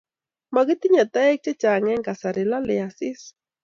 makitinye 0.53 1.03
toek 1.13 1.37
chechang 1.45 1.85
eng 1.93 2.05
kasari 2.07 2.43
lolei 2.49 2.81
asis 2.87 3.21